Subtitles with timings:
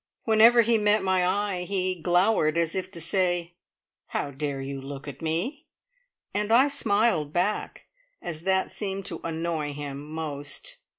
[0.23, 3.53] Whenever he met my eye, he glowered, as if to say,
[4.07, 5.67] "How dare you look at me!"
[6.33, 7.81] and I smiled back,
[8.19, 10.77] as that seemed to annoy him most.